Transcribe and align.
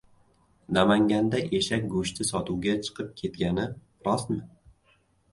Namanganda 0.77 1.41
eshak 1.57 1.83
go‘shti 1.91 2.25
sotuvga 2.29 2.73
chiqib 2.87 3.11
ketgani 3.21 3.67
rostmi? 4.07 4.39